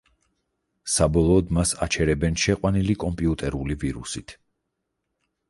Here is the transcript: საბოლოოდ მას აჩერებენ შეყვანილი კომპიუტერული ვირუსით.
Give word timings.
საბოლოოდ 0.93 1.53
მას 1.57 1.73
აჩერებენ 1.87 2.39
შეყვანილი 2.45 2.97
კომპიუტერული 3.05 3.79
ვირუსით. 3.85 4.37